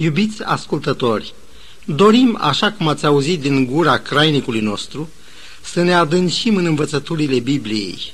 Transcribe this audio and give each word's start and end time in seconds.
Iubiți 0.00 0.42
ascultători, 0.42 1.34
dorim, 1.84 2.38
așa 2.40 2.72
cum 2.72 2.88
ați 2.88 3.06
auzit 3.06 3.40
din 3.40 3.66
gura 3.66 3.98
crainicului 3.98 4.60
nostru, 4.60 5.08
să 5.62 5.82
ne 5.82 5.94
adâncim 5.94 6.56
în 6.56 6.64
învățăturile 6.64 7.38
Bibliei. 7.38 8.12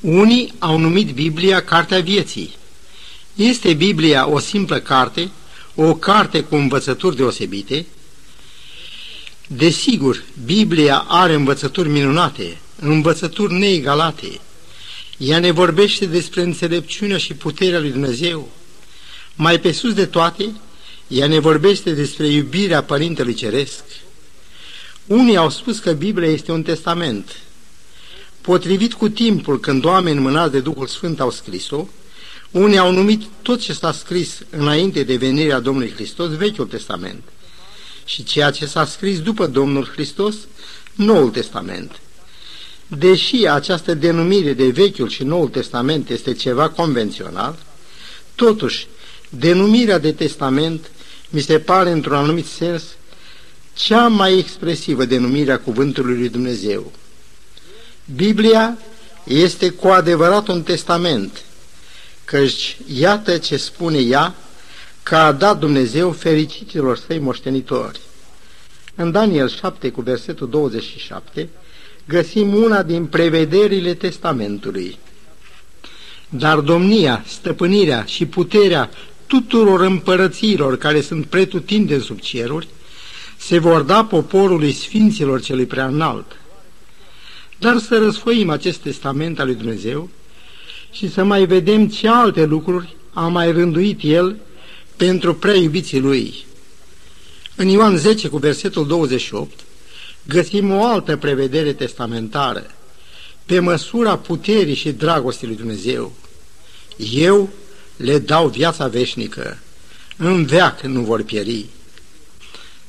Unii 0.00 0.52
au 0.58 0.78
numit 0.78 1.10
Biblia 1.10 1.62
Cartea 1.64 2.00
Vieții. 2.00 2.54
Este 3.34 3.74
Biblia 3.74 4.28
o 4.28 4.38
simplă 4.38 4.78
carte, 4.78 5.30
o 5.74 5.94
carte 5.94 6.40
cu 6.40 6.54
învățături 6.54 7.16
deosebite? 7.16 7.86
Desigur, 9.46 10.22
Biblia 10.44 11.04
are 11.08 11.34
învățături 11.34 11.88
minunate, 11.88 12.58
învățături 12.80 13.52
neegalate. 13.52 14.40
Ea 15.16 15.38
ne 15.38 15.50
vorbește 15.50 16.06
despre 16.06 16.42
înțelepciunea 16.42 17.18
și 17.18 17.34
puterea 17.34 17.80
lui 17.80 17.90
Dumnezeu. 17.90 18.48
Mai 19.34 19.60
pe 19.60 19.72
sus 19.72 19.94
de 19.94 20.06
toate, 20.06 20.52
ea 21.08 21.26
ne 21.26 21.38
vorbește 21.38 21.92
despre 21.92 22.26
iubirea 22.26 22.82
Părintelui 22.82 23.34
Ceresc. 23.34 23.84
Unii 25.06 25.36
au 25.36 25.50
spus 25.50 25.78
că 25.78 25.92
Biblia 25.92 26.28
este 26.28 26.52
un 26.52 26.62
testament. 26.62 27.36
Potrivit 28.40 28.94
cu 28.94 29.08
timpul 29.08 29.60
când 29.60 29.84
oameni 29.84 30.18
mânați 30.18 30.52
de 30.52 30.60
Duhul 30.60 30.86
Sfânt 30.86 31.20
au 31.20 31.30
scris-o, 31.30 31.86
unii 32.50 32.78
au 32.78 32.92
numit 32.92 33.22
tot 33.42 33.60
ce 33.60 33.72
s-a 33.72 33.92
scris 33.92 34.38
înainte 34.50 35.02
de 35.02 35.16
venirea 35.16 35.60
Domnului 35.60 35.92
Hristos 35.92 36.36
Vechiul 36.36 36.66
Testament 36.66 37.22
și 38.04 38.24
ceea 38.24 38.50
ce 38.50 38.66
s-a 38.66 38.84
scris 38.84 39.20
după 39.20 39.46
Domnul 39.46 39.84
Hristos 39.84 40.34
Noul 40.94 41.30
Testament. 41.30 42.00
Deși 42.86 43.46
această 43.46 43.94
denumire 43.94 44.52
de 44.52 44.66
Vechiul 44.66 45.08
și 45.08 45.22
Noul 45.22 45.48
Testament 45.48 46.10
este 46.10 46.32
ceva 46.32 46.68
convențional, 46.68 47.58
totuși 48.34 48.86
denumirea 49.28 49.98
de 49.98 50.12
testament 50.12 50.90
mi 51.28 51.40
se 51.40 51.58
pare 51.58 51.90
într-un 51.90 52.16
anumit 52.16 52.46
sens 52.46 52.82
cea 53.74 54.08
mai 54.08 54.38
expresivă 54.38 55.04
denumire 55.04 55.52
a 55.52 55.60
cuvântului 55.60 56.16
lui 56.16 56.28
Dumnezeu. 56.28 56.92
Biblia 58.14 58.78
este 59.24 59.70
cu 59.70 59.88
adevărat 59.88 60.48
un 60.48 60.62
testament, 60.62 61.42
căci 62.24 62.76
iată 62.94 63.38
ce 63.38 63.56
spune 63.56 63.98
ea 63.98 64.34
că 65.02 65.16
a 65.16 65.32
dat 65.32 65.58
Dumnezeu 65.58 66.12
fericitilor 66.12 66.96
săi 67.06 67.18
moștenitori. 67.18 68.00
În 68.94 69.10
Daniel 69.10 69.48
7 69.48 69.90
cu 69.90 70.00
versetul 70.00 70.48
27 70.48 71.48
găsim 72.04 72.54
una 72.54 72.82
din 72.82 73.06
prevederile 73.06 73.94
testamentului. 73.94 74.98
Dar 76.28 76.58
domnia, 76.58 77.24
stăpânirea 77.26 78.04
și 78.04 78.26
puterea 78.26 78.90
tuturor 79.28 79.80
împărăților 79.80 80.78
care 80.78 81.00
sunt 81.00 81.26
pretutindeni 81.26 82.02
sub 82.02 82.18
ceruri 82.20 82.68
se 83.36 83.58
vor 83.58 83.82
da 83.82 84.04
poporului 84.04 84.72
sfinților 84.72 85.40
celui 85.40 85.66
prea 85.66 85.86
înalt. 85.86 86.26
Dar 87.58 87.78
să 87.78 87.98
răsfoim 87.98 88.50
acest 88.50 88.78
testament 88.78 89.40
al 89.40 89.46
lui 89.46 89.54
Dumnezeu 89.54 90.08
și 90.92 91.10
să 91.10 91.24
mai 91.24 91.46
vedem 91.46 91.88
ce 91.88 92.08
alte 92.08 92.44
lucruri 92.44 92.96
a 93.12 93.26
mai 93.26 93.52
rânduit 93.52 93.98
El 94.02 94.36
pentru 94.96 95.34
prea 95.34 95.54
iubiții 95.54 96.00
Lui. 96.00 96.46
În 97.56 97.68
Ioan 97.68 97.96
10 97.96 98.28
cu 98.28 98.36
versetul 98.36 98.86
28 98.86 99.60
găsim 100.26 100.72
o 100.72 100.84
altă 100.84 101.16
prevedere 101.16 101.72
testamentară, 101.72 102.66
pe 103.46 103.58
măsura 103.58 104.16
puterii 104.16 104.74
și 104.74 104.92
dragostei 104.92 105.48
lui 105.48 105.56
Dumnezeu. 105.56 106.12
Eu 107.12 107.48
le 107.98 108.18
dau 108.18 108.48
viața 108.48 108.86
veșnică, 108.86 109.58
în 110.16 110.44
veac 110.44 110.80
nu 110.80 111.00
vor 111.00 111.22
pieri. 111.22 111.66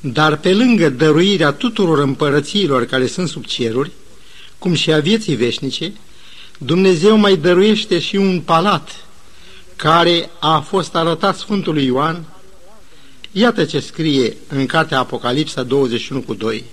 Dar 0.00 0.36
pe 0.36 0.54
lângă 0.54 0.88
dăruirea 0.88 1.52
tuturor 1.52 1.98
împărățiilor 1.98 2.84
care 2.84 3.06
sunt 3.06 3.28
sub 3.28 3.44
ceruri, 3.44 3.90
cum 4.58 4.74
și 4.74 4.92
a 4.92 5.00
vieții 5.00 5.34
veșnice, 5.34 5.92
Dumnezeu 6.58 7.16
mai 7.16 7.36
dăruiește 7.36 7.98
și 7.98 8.16
un 8.16 8.40
palat 8.40 9.04
care 9.76 10.30
a 10.38 10.60
fost 10.60 10.94
arătat 10.94 11.36
Sfântului 11.36 11.84
Ioan. 11.84 12.24
Iată 13.32 13.64
ce 13.64 13.80
scrie 13.80 14.36
în 14.48 14.66
cartea 14.66 14.98
Apocalipsa 14.98 15.62
21 15.62 16.20
cu 16.20 16.34
2. 16.34 16.64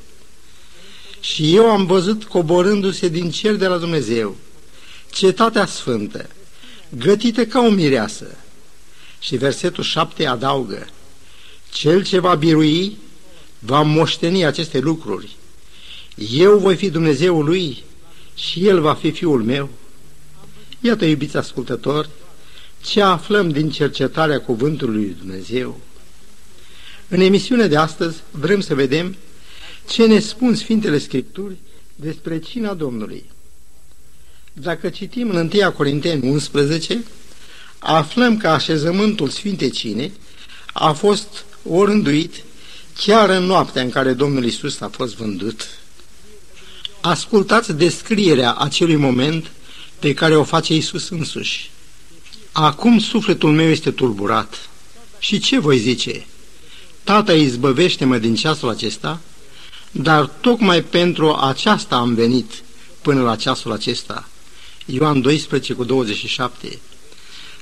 Și 1.19 1.55
eu 1.55 1.69
am 1.69 1.85
văzut 1.85 2.23
coborându-se 2.23 3.07
din 3.07 3.29
cer 3.29 3.55
de 3.55 3.67
la 3.67 3.77
Dumnezeu, 3.77 4.35
cetatea 5.11 5.65
sfântă, 5.65 6.29
gătită 6.89 7.45
ca 7.45 7.59
o 7.59 7.69
mireasă. 7.69 8.37
Și 9.19 9.35
versetul 9.35 9.83
7 9.83 10.25
adaugă, 10.25 10.87
Cel 11.71 12.03
ce 12.03 12.19
va 12.19 12.35
birui 12.35 12.97
va 13.59 13.81
moșteni 13.81 14.45
aceste 14.45 14.79
lucruri. 14.79 15.35
Eu 16.31 16.57
voi 16.57 16.75
fi 16.75 16.89
Dumnezeul 16.89 17.45
lui 17.45 17.83
și 18.35 18.67
el 18.67 18.81
va 18.81 18.93
fi 18.93 19.11
fiul 19.11 19.43
meu. 19.43 19.69
Iată, 20.79 21.05
iubiți 21.05 21.37
ascultători, 21.37 22.09
ce 22.81 23.01
aflăm 23.01 23.49
din 23.49 23.69
cercetarea 23.69 24.41
cuvântului 24.41 24.95
lui 24.95 25.15
Dumnezeu. 25.19 25.79
În 27.07 27.19
emisiunea 27.19 27.67
de 27.67 27.77
astăzi 27.77 28.17
vrem 28.31 28.59
să 28.59 28.75
vedem 28.75 29.15
ce 29.89 30.05
ne 30.05 30.19
spun 30.19 30.55
Sfintele 30.55 30.97
Scripturi 30.97 31.55
despre 31.95 32.39
cina 32.39 32.73
Domnului. 32.73 33.25
Dacă 34.59 34.90
citim 34.90 35.29
în 35.29 35.51
1 35.53 35.72
Corinteni 35.72 36.29
11, 36.29 37.03
aflăm 37.79 38.38
că 38.38 38.47
așezământul 38.47 39.29
Sfintei 39.29 39.69
Cine 39.69 40.12
a 40.73 40.91
fost 40.91 41.45
orânduit 41.69 42.34
chiar 42.97 43.29
în 43.29 43.44
noaptea 43.44 43.81
în 43.81 43.90
care 43.90 44.13
Domnul 44.13 44.45
Isus 44.45 44.79
a 44.79 44.90
fost 44.91 45.16
vândut. 45.16 45.68
Ascultați 47.01 47.73
descrierea 47.73 48.53
acelui 48.53 48.95
moment 48.95 49.51
pe 50.00 50.13
care 50.13 50.35
o 50.35 50.44
face 50.44 50.75
Isus 50.75 51.09
însuși. 51.09 51.72
Acum 52.51 53.00
sufletul 53.00 53.51
meu 53.51 53.69
este 53.69 53.91
tulburat. 53.91 54.69
Și 55.19 55.39
ce 55.39 55.59
voi 55.59 55.78
zice? 55.78 56.25
Tata, 57.03 57.34
izbăvește-mă 57.34 58.18
din 58.18 58.35
ceasul 58.35 58.69
acesta, 58.69 59.19
dar 59.91 60.25
tocmai 60.25 60.84
pentru 60.84 61.35
aceasta 61.35 61.95
am 61.95 62.13
venit 62.13 62.51
până 63.01 63.22
la 63.22 63.35
ceasul 63.35 63.72
acesta. 63.72 64.28
Ioan 64.89 65.21
12 65.21 65.73
cu 65.73 65.83
27. 65.83 66.79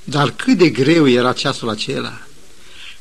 Dar 0.04 0.32
cât 0.32 0.58
de 0.58 0.70
greu 0.70 1.10
era 1.10 1.34
ceasul 1.34 1.70
acela, 1.70 2.22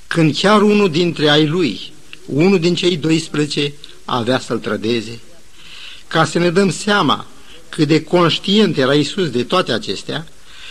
când 0.06 0.36
chiar 0.36 0.62
unul 0.62 0.90
dintre 0.90 1.28
ai 1.28 1.46
lui, 1.46 1.92
unul 2.26 2.60
din 2.60 2.74
cei 2.74 2.96
12, 2.96 3.72
avea 4.04 4.38
să-l 4.38 4.58
trădeze. 4.58 5.20
Ca 6.06 6.24
să 6.24 6.38
ne 6.38 6.50
dăm 6.50 6.70
seama 6.70 7.26
cât 7.68 7.88
de 7.88 8.02
conștient 8.02 8.78
era 8.78 8.94
Isus 8.94 9.30
de 9.30 9.44
toate 9.44 9.72
acestea, 9.72 10.26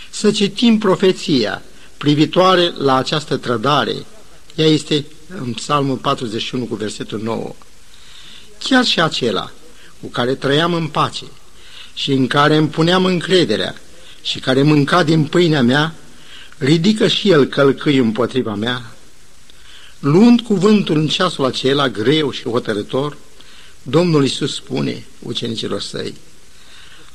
să 0.09 0.31
citim 0.31 0.77
profeția 0.77 1.61
privitoare 1.97 2.73
la 2.77 2.95
această 2.95 3.37
trădare. 3.37 4.05
Ea 4.55 4.65
este 4.67 5.05
în 5.27 5.53
Psalmul 5.53 5.97
41 5.97 6.65
cu 6.65 6.75
versetul 6.75 7.19
9. 7.21 7.55
Chiar 8.59 8.85
și 8.85 9.01
acela 9.01 9.51
cu 10.01 10.07
care 10.07 10.35
trăiam 10.35 10.73
în 10.73 10.87
pace 10.87 11.25
și 11.93 12.11
în 12.11 12.27
care 12.27 12.55
îmi 12.55 12.67
puneam 12.67 13.05
încrederea 13.05 13.75
și 14.21 14.39
care 14.39 14.61
mânca 14.61 15.03
din 15.03 15.23
pâinea 15.23 15.61
mea, 15.61 15.95
ridică 16.57 17.07
și 17.07 17.29
el 17.29 17.45
călcâi 17.45 17.97
împotriva 17.97 18.55
mea. 18.55 18.81
Luând 19.99 20.41
cuvântul 20.41 20.97
în 20.97 21.07
ceasul 21.07 21.45
acela 21.45 21.89
greu 21.89 22.31
și 22.31 22.43
hotărător, 22.43 23.17
Domnul 23.83 24.23
Iisus 24.23 24.55
spune 24.55 25.05
ucenicilor 25.19 25.81
săi, 25.81 26.13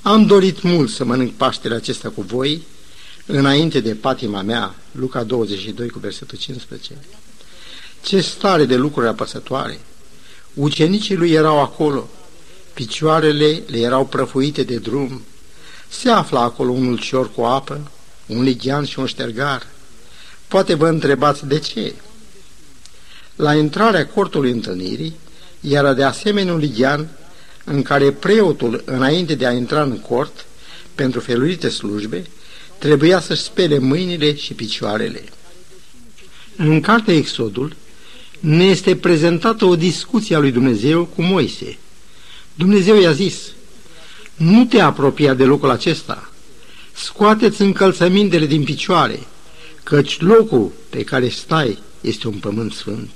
Am 0.02 0.26
dorit 0.26 0.62
mult 0.62 0.90
să 0.90 1.04
mănânc 1.04 1.32
Paștele 1.32 1.74
acesta 1.74 2.08
cu 2.08 2.22
voi, 2.22 2.62
înainte 3.26 3.80
de 3.80 3.94
patima 3.94 4.42
mea, 4.42 4.74
Luca 4.92 5.22
22 5.22 5.88
cu 5.88 5.98
versetul 5.98 6.38
15. 6.38 6.92
Ce 8.02 8.20
stare 8.20 8.64
de 8.64 8.76
lucruri 8.76 9.08
apăsătoare! 9.08 9.80
Ucenicii 10.54 11.16
lui 11.16 11.30
erau 11.30 11.60
acolo, 11.60 12.08
picioarele 12.78 13.62
le 13.66 13.78
erau 13.78 14.06
prăfuite 14.06 14.62
de 14.62 14.76
drum, 14.76 15.22
se 15.88 16.10
afla 16.10 16.40
acolo 16.40 16.70
un 16.70 16.86
ulcior 16.86 17.30
cu 17.34 17.42
apă, 17.42 17.90
un 18.26 18.42
lighean 18.42 18.84
și 18.84 18.98
un 18.98 19.06
ștergar. 19.06 19.66
Poate 20.48 20.74
vă 20.74 20.88
întrebați 20.88 21.46
de 21.46 21.58
ce? 21.58 21.94
La 23.36 23.54
intrarea 23.54 24.06
cortului 24.06 24.50
întâlnirii 24.50 25.14
era 25.60 25.94
de 25.94 26.02
asemenea 26.02 26.52
un 26.52 26.58
lighean 26.58 27.08
în 27.64 27.82
care 27.82 28.12
preotul, 28.12 28.82
înainte 28.84 29.34
de 29.34 29.46
a 29.46 29.52
intra 29.52 29.82
în 29.82 29.98
cort, 29.98 30.46
pentru 30.94 31.20
felurite 31.20 31.68
slujbe, 31.68 32.26
trebuia 32.78 33.20
să-și 33.20 33.42
spele 33.42 33.78
mâinile 33.78 34.34
și 34.34 34.54
picioarele. 34.54 35.24
În 36.56 36.80
cartea 36.80 37.14
Exodul 37.14 37.76
ne 38.40 38.64
este 38.64 38.96
prezentată 38.96 39.64
o 39.64 39.76
discuție 39.76 40.36
a 40.36 40.38
lui 40.38 40.50
Dumnezeu 40.50 41.04
cu 41.04 41.22
Moise. 41.22 41.78
Dumnezeu 42.58 43.00
i-a 43.00 43.12
zis, 43.12 43.36
nu 44.36 44.64
te 44.64 44.80
apropia 44.80 45.34
de 45.34 45.44
locul 45.44 45.70
acesta, 45.70 46.30
scoateți 46.92 47.60
încălțămintele 47.62 48.46
din 48.46 48.64
picioare, 48.64 49.18
căci 49.82 50.20
locul 50.20 50.72
pe 50.90 51.04
care 51.04 51.28
stai 51.28 51.78
este 52.00 52.28
un 52.28 52.38
pământ 52.38 52.72
sfânt. 52.72 53.10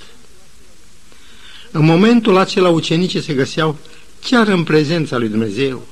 În 1.70 1.84
momentul 1.84 2.36
acela 2.36 2.68
ucenicii 2.68 3.22
se 3.22 3.34
găseau 3.34 3.76
chiar 4.20 4.48
în 4.48 4.64
prezența 4.64 5.18
lui 5.18 5.28
Dumnezeu. 5.28 5.86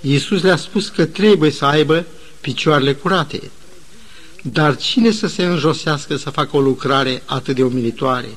Iisus 0.00 0.42
le-a 0.42 0.56
spus 0.56 0.88
că 0.88 1.04
trebuie 1.04 1.50
să 1.50 1.64
aibă 1.64 2.06
picioarele 2.40 2.94
curate. 2.94 3.50
Dar 4.42 4.76
cine 4.76 5.10
să 5.10 5.26
se 5.26 5.44
înjosească 5.44 6.16
să 6.16 6.30
facă 6.30 6.56
o 6.56 6.60
lucrare 6.60 7.22
atât 7.24 7.54
de 7.54 7.62
umilitoare? 7.62 8.28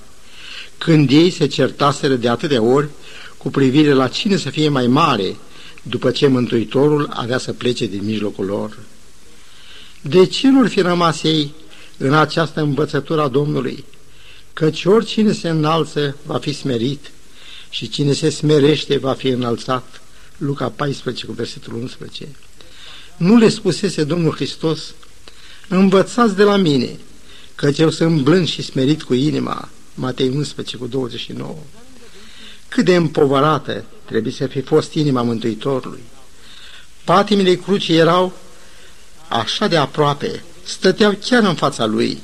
Când 0.78 1.10
ei 1.12 1.30
se 1.30 1.48
certaseră 1.48 2.14
de 2.14 2.30
atâtea 2.30 2.62
ori 2.62 2.88
cu 3.38 3.50
privire 3.50 3.94
la 3.94 4.08
cine 4.08 4.38
să 4.38 4.50
fie 4.50 4.70
mai 4.70 4.88
mare, 4.88 5.36
după 5.82 6.12
ce 6.12 6.28
Mântuitorul 6.28 7.10
avea 7.14 7.38
să 7.38 7.54
plece 7.54 7.86
din 7.86 8.06
mijlocul 8.06 8.46
lor. 8.46 8.78
De 10.02 10.26
ce 10.26 10.50
nu 10.50 10.68
fi 10.68 10.82
rămas 10.82 11.24
ei 11.24 11.54
în 11.98 12.14
această 12.14 12.62
învățătură 12.62 13.22
a 13.22 13.28
Domnului? 13.28 13.86
Căci 14.54 14.86
oricine 14.86 15.32
se 15.32 15.50
înalță 15.50 16.16
va 16.26 16.38
fi 16.38 16.54
smerit 16.54 17.12
și 17.70 17.90
cine 17.90 18.14
se 18.14 18.30
smerește 18.30 18.98
va 18.98 19.14
fi 19.14 19.28
înălțat. 19.28 20.02
Luca 20.38 20.70
14 20.70 21.26
cu 21.26 21.32
versetul 21.32 21.74
11. 21.74 22.28
Nu 23.18 23.38
le 23.38 23.50
spusese 23.50 24.04
Domnul 24.04 24.34
Hristos, 24.34 24.94
învățați 25.68 26.36
de 26.36 26.44
la 26.44 26.56
mine, 26.56 26.90
căci 27.56 27.80
eu 27.80 27.90
sunt 27.90 28.22
blând 28.22 28.48
și 28.48 28.62
smerit 28.62 29.04
cu 29.04 29.14
inima. 29.14 29.70
Matei 29.94 30.30
11 30.30 30.78
cu 30.78 30.88
29. 30.88 31.56
Cât 32.78 32.86
de 32.86 32.96
împovărată 32.96 33.84
trebuie 34.06 34.34
să 34.34 34.48
fi 34.48 34.62
fost 34.62 34.94
inima 34.94 35.22
Mântuitorului. 35.22 36.04
Patimile 37.04 37.56
crucii 37.56 37.98
erau 37.98 38.34
așa 39.28 39.68
de 39.68 39.78
aproape, 39.78 40.44
stăteau 40.64 41.18
chiar 41.26 41.44
în 41.44 41.56
fața 41.56 41.86
lui. 41.86 42.22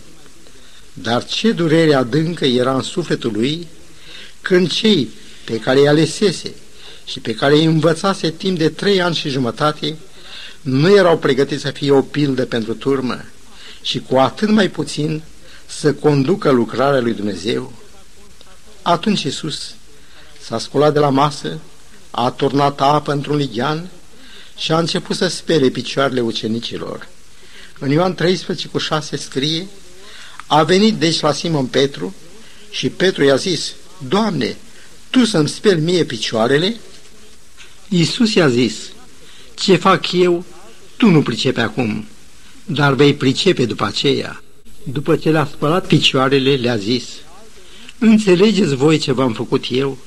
Dar 0.94 1.25
ce 1.25 1.51
durere 1.51 1.94
adâncă 1.94 2.45
era 2.45 2.75
în 2.75 2.81
sufletul 2.81 3.31
lui 3.31 3.67
când 4.41 4.71
cei 4.71 5.09
pe 5.45 5.59
care 5.59 5.79
îi 5.79 5.88
alesese 5.88 6.53
și 7.05 7.19
pe 7.19 7.33
care 7.33 7.53
îi 7.53 7.65
învățase 7.65 8.31
timp 8.31 8.57
de 8.57 8.69
trei 8.69 9.01
ani 9.01 9.15
și 9.15 9.29
jumătate 9.29 9.97
nu 10.61 10.95
erau 10.95 11.17
pregătiți 11.17 11.61
să 11.61 11.71
fie 11.71 11.91
o 11.91 12.01
pildă 12.01 12.45
pentru 12.45 12.73
turmă 12.73 13.25
și 13.81 14.00
cu 14.00 14.15
atât 14.15 14.50
mai 14.50 14.69
puțin 14.69 15.23
să 15.65 15.94
conducă 15.94 16.50
lucrarea 16.51 17.00
lui 17.00 17.13
Dumnezeu. 17.13 17.73
Atunci 18.81 19.23
Iisus 19.23 19.75
s-a 20.45 20.60
sculat 20.60 20.94
de 20.94 21.00
la 21.00 21.10
masă, 21.10 21.60
a 22.12 22.31
turnat 22.31 22.81
apă 22.81 23.12
într-un 23.12 23.36
lighean 23.36 23.90
și 24.57 24.72
a 24.72 24.78
început 24.78 25.16
să 25.16 25.28
spele 25.28 25.69
picioarele 25.69 26.22
ucenicilor. 26.22 27.07
În 27.80 27.92
Ioan 27.92 28.16
13 28.16 28.68
cu 28.68 28.78
6 28.78 29.18
scrie, 29.18 29.68
a 30.48 30.63
venit 30.63 30.95
deci 30.95 31.19
la 31.19 31.31
Simon 31.31 31.66
Petru 31.66 32.16
și 32.69 32.90
Petru 32.90 33.24
i-a 33.24 33.36
zis, 33.36 33.74
Doamne, 34.07 34.57
Tu 35.10 35.25
să-mi 35.25 35.50
speli 35.50 35.81
mie 35.81 36.04
picioarele? 36.04 36.75
Iisus 37.89 38.34
i-a 38.34 38.50
zis, 38.50 38.75
ce 39.56 39.75
fac 39.75 40.12
eu, 40.12 40.46
tu 40.98 41.10
nu 41.10 41.22
pricepe 41.22 41.62
acum, 41.62 42.07
dar 42.66 42.94
vei 42.94 43.13
pricepe 43.13 43.66
după 43.66 43.86
aceea. 43.86 44.44
După 44.84 45.16
ce 45.16 45.31
le-a 45.31 45.46
spălat 45.46 45.88
picioarele, 45.88 46.56
le-a 46.56 46.78
zis, 46.78 47.06
Înțelegeți 48.00 48.75
voi 48.75 48.98
ce 48.98 49.12
v-am 49.12 49.34
făcut 49.34 49.66
eu? 49.69 49.98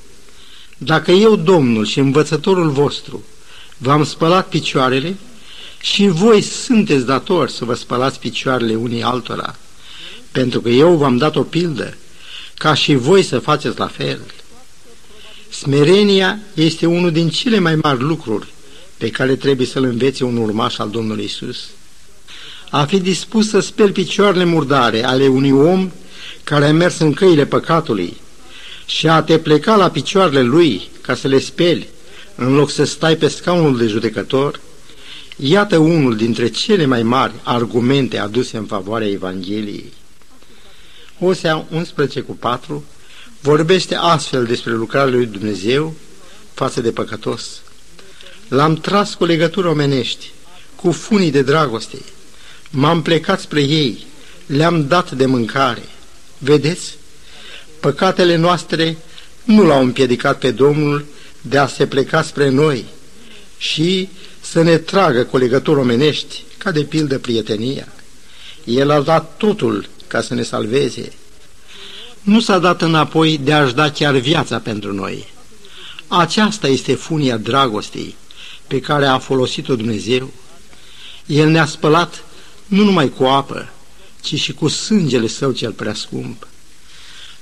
Dacă 0.79 1.11
eu, 1.11 1.37
Domnul 1.37 1.85
și 1.85 1.99
învățătorul 1.99 2.71
vostru, 2.71 3.25
v-am 3.79 4.05
spălat 4.05 4.49
picioarele 4.49 5.17
și 5.81 6.07
voi 6.07 6.41
sunteți 6.41 7.07
datori 7.07 7.53
să 7.53 7.65
vă 7.65 7.75
spălați 7.75 8.19
picioarele 8.19 8.75
unii 8.75 9.03
altora, 9.03 9.57
pentru 10.33 10.61
că 10.61 10.69
eu 10.69 10.97
v-am 10.97 11.17
dat 11.17 11.37
o 11.37 11.43
pildă, 11.43 11.97
ca 12.55 12.75
și 12.75 12.95
voi 12.95 13.23
să 13.23 13.39
faceți 13.39 13.79
la 13.79 13.87
fel. 13.87 14.21
Smerenia 15.49 16.39
este 16.55 16.87
unul 16.87 17.13
din 17.13 17.29
cele 17.29 17.59
mai 17.59 17.75
mari 17.75 18.01
lucruri 18.01 18.47
pe 18.97 19.11
care 19.11 19.37
trebuie 19.37 19.67
să-l 19.67 19.85
învețe 19.85 20.25
un 20.25 20.37
urmaș 20.37 20.79
al 20.79 20.91
Domnului 20.91 21.25
Isus. 21.25 21.69
A 22.71 22.85
fi 22.85 23.01
dispus 23.01 23.49
să 23.49 23.61
speli 23.61 23.93
picioarele 23.93 24.45
murdare 24.45 25.05
ale 25.05 25.27
unui 25.27 25.51
om 25.51 25.91
care 26.45 26.67
a 26.67 26.73
mers 26.73 26.99
în 26.99 27.13
căile 27.13 27.47
păcatului 27.47 28.17
și 28.87 29.09
a 29.09 29.23
te 29.23 29.39
pleca 29.39 29.77
la 29.77 29.91
picioarele 29.91 30.43
lui 30.43 30.89
ca 31.01 31.15
să 31.15 31.29
le 31.29 31.39
speli, 31.39 31.89
în 32.35 32.55
loc 32.55 32.71
să 32.71 32.85
stai 32.85 33.17
pe 33.17 33.29
scaunul 33.29 33.77
de 33.77 33.87
judecător, 33.87 34.61
iată 35.37 35.77
unul 35.77 36.17
dintre 36.17 36.49
cele 36.49 36.85
mai 36.85 37.03
mari 37.03 37.33
argumente 37.43 38.19
aduse 38.19 38.57
în 38.57 38.65
favoarea 38.65 39.09
Evangheliei. 39.09 39.93
Osea 41.19 41.67
11 41.71 42.21
cu 42.21 42.37
4 42.37 42.85
vorbește 43.41 43.95
astfel 43.95 44.45
despre 44.45 44.73
lucrarea 44.73 45.15
lui 45.15 45.27
Dumnezeu 45.27 45.95
față 46.55 46.81
de 46.81 46.91
păcătos. 46.91 47.61
L-am 48.49 48.75
tras 48.75 49.15
cu 49.15 49.25
legături 49.25 49.67
omenești, 49.67 50.31
cu 50.75 50.93
funii 50.93 51.31
de 51.31 51.43
dragoste. 51.43 51.99
M-am 52.71 53.03
plecat 53.03 53.41
spre 53.41 53.61
ei, 53.61 54.07
le-am 54.47 54.87
dat 54.87 55.11
de 55.11 55.27
mâncare. 55.27 55.89
Vedeți? 56.39 56.97
Păcatele 57.87 58.37
noastre 58.37 58.97
nu 59.45 59.65
l-au 59.65 59.83
împiedicat 59.83 60.39
pe 60.39 60.51
Domnul 60.51 61.05
de 61.41 61.59
a 61.59 61.67
se 61.67 61.87
pleca 61.87 62.23
spre 62.23 62.49
noi 62.49 62.85
și 63.59 64.09
să 64.41 64.63
ne 64.63 64.77
tragă 64.79 65.25
cu 65.25 65.37
legături 65.37 65.81
omenești, 65.81 66.43
ca 66.59 66.71
de 66.71 66.83
pildă 66.83 67.19
prietenia. 67.19 67.93
El 68.65 68.91
a 68.91 69.01
dat 69.01 69.37
totul 69.37 69.89
ca 70.07 70.21
să 70.21 70.35
ne 70.35 70.43
salveze. 70.43 71.13
Nu 72.23 72.41
s-a 72.41 72.59
dat 72.59 72.83
înapoi 72.83 73.39
de 73.39 73.53
a-și 73.53 73.75
da 73.75 73.91
chiar 73.91 74.17
viața 74.17 74.59
pentru 74.59 74.93
noi. 74.93 75.33
Aceasta 76.07 76.69
este 76.69 76.95
funia 76.95 77.37
dragostei 77.37 78.17
pe 78.67 78.81
care 78.81 79.07
a 79.07 79.19
folosit-o 79.19 79.77
Dumnezeu. 79.77 80.31
El 81.27 81.49
ne-a 81.49 81.67
spălat 81.67 82.25
nu 82.67 82.85
numai 82.85 83.09
cu 83.09 83.25
apă, 83.25 83.69
ci 84.21 84.35
și 84.35 84.53
cu 84.53 84.69
sângele 84.69 85.27
său 85.27 85.53
cel 85.53 85.73
prea 85.73 85.95
scump. 85.95 86.47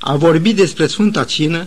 A 0.07 0.17
vorbi 0.17 0.53
despre 0.53 0.87
Sfânta 0.87 1.25
Cină 1.25 1.67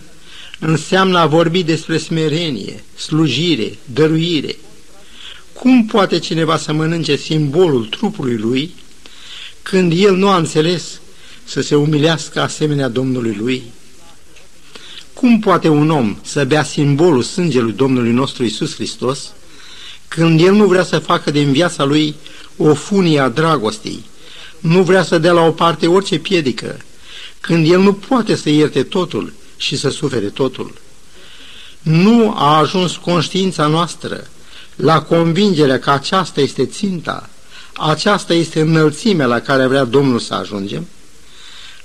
înseamnă 0.59 1.17
a 1.17 1.25
vorbi 1.25 1.63
despre 1.63 1.97
smerenie, 1.97 2.83
slujire, 2.95 3.77
dăruire. 3.85 4.55
Cum 5.53 5.85
poate 5.85 6.19
cineva 6.19 6.57
să 6.57 6.73
mănânce 6.73 7.15
simbolul 7.15 7.85
trupului 7.85 8.37
lui 8.37 8.75
când 9.61 9.93
el 9.95 10.15
nu 10.15 10.27
a 10.27 10.37
înțeles 10.37 10.99
să 11.43 11.61
se 11.61 11.75
umilească 11.75 12.41
asemenea 12.41 12.87
Domnului 12.87 13.35
lui? 13.39 13.63
Cum 15.13 15.39
poate 15.39 15.67
un 15.67 15.89
om 15.89 16.17
să 16.23 16.45
bea 16.45 16.63
simbolul 16.63 17.23
sângelui 17.23 17.73
Domnului 17.73 18.11
nostru 18.11 18.43
Isus 18.43 18.73
Hristos 18.73 19.31
când 20.07 20.41
el 20.41 20.53
nu 20.53 20.65
vrea 20.65 20.83
să 20.83 20.99
facă 20.99 21.31
din 21.31 21.51
viața 21.51 21.83
lui 21.83 22.15
o 22.57 22.73
funie 22.73 23.19
a 23.19 23.29
dragostei, 23.29 24.03
nu 24.59 24.83
vrea 24.83 25.03
să 25.03 25.17
dea 25.17 25.31
la 25.31 25.41
o 25.41 25.51
parte 25.51 25.87
orice 25.87 26.17
piedică, 26.17 26.79
când 27.47 27.71
el 27.71 27.79
nu 27.79 27.93
poate 27.93 28.35
să 28.35 28.49
ierte 28.49 28.83
totul 28.83 29.33
și 29.57 29.77
să 29.77 29.89
sufere 29.89 30.27
totul. 30.27 30.73
Nu 31.81 32.33
a 32.35 32.57
ajuns 32.57 32.95
conștiința 32.95 33.67
noastră 33.67 34.27
la 34.75 35.01
convingerea 35.01 35.79
că 35.79 35.91
aceasta 35.91 36.41
este 36.41 36.65
ținta, 36.65 37.29
aceasta 37.73 38.33
este 38.33 38.59
înălțimea 38.59 39.25
la 39.25 39.39
care 39.39 39.65
vrea 39.65 39.83
Domnul 39.83 40.19
să 40.19 40.33
ajungem? 40.33 40.87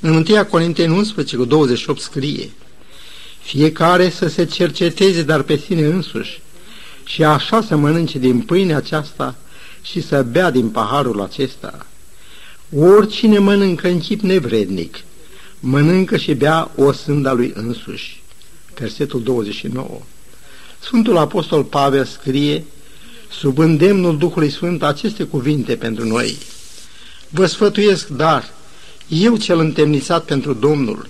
În 0.01 0.25
1 0.29 0.45
Corinteni 0.45 0.97
11 0.97 1.37
cu 1.37 1.45
28 1.45 2.01
scrie 2.01 2.51
Fiecare 3.43 4.11
să 4.11 4.29
se 4.29 4.45
cerceteze 4.45 5.23
dar 5.23 5.43
pe 5.43 5.57
sine 5.57 5.85
însuși 5.85 6.41
și 7.05 7.25
așa 7.25 7.63
să 7.63 7.77
mănânce 7.77 8.19
din 8.19 8.41
pâine 8.41 8.75
aceasta 8.75 9.35
și 9.83 10.01
să 10.01 10.23
bea 10.23 10.51
din 10.51 10.69
paharul 10.69 11.21
acesta. 11.21 11.87
Oricine 12.77 13.39
mănâncă 13.39 13.89
în 13.89 13.99
chip 13.99 14.21
nevrednic, 14.21 15.05
mănâncă 15.65 16.17
și 16.17 16.35
bea 16.35 16.71
o 16.77 16.93
sânda 16.93 17.33
lui 17.33 17.53
însuși. 17.55 18.23
Versetul 18.75 19.23
29. 19.23 20.01
Sfântul 20.81 21.17
Apostol 21.17 21.65
Pavel 21.65 22.05
scrie, 22.05 22.65
sub 23.31 23.59
îndemnul 23.59 24.19
Duhului 24.19 24.51
Sfânt, 24.51 24.83
aceste 24.83 25.25
cuvinte 25.25 25.77
pentru 25.77 26.05
noi. 26.05 26.37
Vă 27.29 27.47
sfătuiesc, 27.47 28.09
dar, 28.09 28.51
eu 29.09 29.37
cel 29.37 29.59
întemnițat 29.59 30.25
pentru 30.25 30.53
Domnul, 30.53 31.09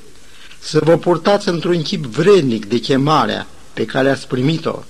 să 0.59 0.81
vă 0.85 0.99
purtați 0.99 1.49
într-un 1.49 1.83
chip 1.83 2.05
vrednic 2.05 2.67
de 2.67 2.79
chemarea 2.79 3.47
pe 3.73 3.85
care 3.85 4.11
ați 4.11 4.27
primit-o, 4.27 4.83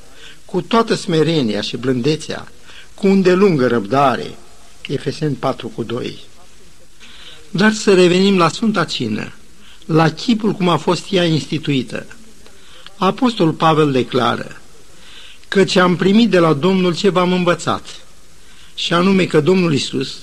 cu 0.45 0.61
toată 0.61 0.95
smerenia 0.95 1.61
și 1.61 1.76
blândețea, 1.76 2.52
cu 2.95 3.07
îndelungă 3.07 3.66
răbdare. 3.66 4.35
Efeseni 4.87 5.35
4 5.35 5.69
cu 5.69 5.83
2. 5.83 6.19
Dar 7.50 7.73
să 7.73 7.95
revenim 7.95 8.37
la 8.37 8.49
Sfânta 8.49 8.85
Cină, 8.85 9.33
la 9.87 10.11
chipul 10.11 10.53
cum 10.53 10.69
a 10.69 10.77
fost 10.77 11.07
ea 11.11 11.25
instituită. 11.25 12.07
Apostol 12.97 13.53
Pavel 13.53 13.93
declară, 13.93 14.61
căci 15.49 15.77
am 15.77 15.97
primit 15.97 16.31
de 16.31 16.39
la 16.39 16.53
Domnul 16.53 16.97
ce 16.97 17.09
v-am 17.09 17.33
învățat, 17.33 17.85
și 18.75 18.93
anume 18.93 19.25
că 19.25 19.41
Domnul 19.41 19.73
Isus, 19.75 20.17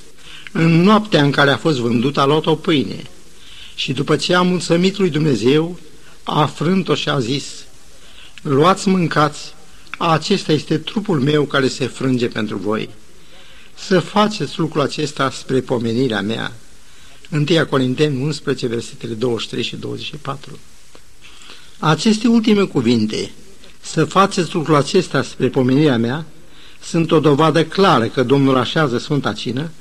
în 0.51 0.81
noaptea 0.81 1.23
în 1.23 1.31
care 1.31 1.51
a 1.51 1.57
fost 1.57 1.77
vândut, 1.77 2.17
a 2.17 2.25
luat 2.25 2.45
o 2.45 2.55
pâine 2.55 3.03
Și 3.75 3.93
după 3.93 4.15
ce 4.15 4.33
a 4.33 4.41
mulțumit 4.41 4.97
lui 4.97 5.09
Dumnezeu, 5.09 5.79
a 6.23 6.45
frânt-o 6.45 6.95
și 6.95 7.09
a 7.09 7.19
zis, 7.19 7.45
Luați, 8.41 8.87
mâncați, 8.87 9.53
acesta 9.97 10.51
este 10.51 10.77
trupul 10.77 11.19
meu 11.19 11.43
care 11.43 11.67
se 11.67 11.87
frânge 11.87 12.27
pentru 12.27 12.57
voi. 12.57 12.89
Să 13.75 13.99
faceți 13.99 14.59
lucrul 14.59 14.81
acesta 14.81 15.31
spre 15.31 15.59
pomenirea 15.59 16.21
mea. 16.21 16.51
1 17.31 17.65
Corinteni 17.69 18.21
11, 18.21 18.67
versetele 18.67 19.13
23 19.13 19.63
și 19.63 19.75
24. 19.75 20.59
Aceste 21.79 22.27
ultime 22.27 22.63
cuvinte, 22.63 23.31
să 23.81 24.05
faceți 24.05 24.53
lucrul 24.53 24.75
acesta 24.75 25.23
spre 25.23 25.47
pomenirea 25.47 25.97
mea, 25.97 26.25
sunt 26.83 27.11
o 27.11 27.19
dovadă 27.19 27.65
clară 27.65 28.05
că 28.05 28.23
Domnul 28.23 28.57
așează 28.57 28.97
Sfânta 28.97 29.33
Cină 29.33 29.71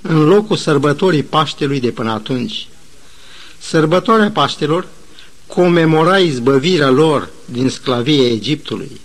în 0.00 0.24
locul 0.24 0.56
sărbătorii 0.56 1.22
Paștelui 1.22 1.80
de 1.80 1.90
până 1.90 2.10
atunci. 2.10 2.68
Sărbătoarea 3.58 4.30
Paștelor 4.30 4.86
comemora 5.46 6.18
izbăvirea 6.18 6.90
lor 6.90 7.28
din 7.44 7.68
sclavie 7.68 8.30
Egiptului, 8.30 9.00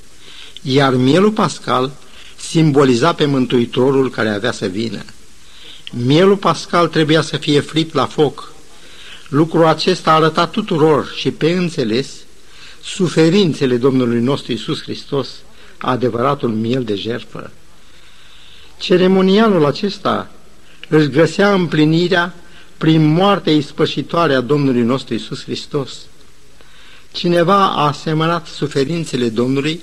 iar 0.61 0.93
mielul 0.93 1.31
pascal 1.31 1.91
simboliza 2.37 3.13
pe 3.13 3.25
Mântuitorul 3.25 4.09
care 4.09 4.29
avea 4.29 4.51
să 4.51 4.65
vină. 4.65 5.03
Mielul 5.91 6.37
pascal 6.37 6.87
trebuia 6.87 7.21
să 7.21 7.37
fie 7.37 7.59
fript 7.59 7.93
la 7.93 8.05
foc. 8.05 8.51
Lucrul 9.29 9.65
acesta 9.65 10.11
a 10.11 10.13
arătat 10.13 10.51
tuturor 10.51 11.11
și 11.15 11.31
pe 11.31 11.51
înțeles 11.51 12.09
suferințele 12.83 13.77
Domnului 13.77 14.19
nostru 14.19 14.51
Isus 14.51 14.81
Hristos, 14.81 15.29
adevăratul 15.77 16.49
miel 16.49 16.83
de 16.83 16.95
jertfă. 16.95 17.51
Ceremonialul 18.79 19.65
acesta 19.65 20.31
își 20.87 21.09
găsea 21.09 21.53
împlinirea 21.53 22.35
prin 22.77 23.05
moartea 23.05 23.53
ispășitoare 23.53 24.33
a 24.33 24.41
Domnului 24.41 24.81
nostru 24.81 25.13
Isus 25.13 25.43
Hristos. 25.43 25.91
Cineva 27.11 27.65
a 27.65 27.87
asemănat 27.87 28.47
suferințele 28.47 29.29
Domnului 29.29 29.81